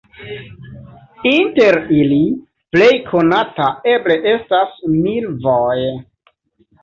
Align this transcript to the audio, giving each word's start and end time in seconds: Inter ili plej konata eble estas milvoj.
Inter 1.31 1.75
ili 1.97 2.17
plej 2.77 2.89
konata 3.11 3.67
eble 3.93 4.17
estas 4.33 4.79
milvoj. 5.05 5.77